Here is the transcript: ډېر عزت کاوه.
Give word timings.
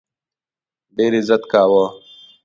ډېر 0.95 1.11
عزت 1.19 1.43
کاوه. 1.51 1.85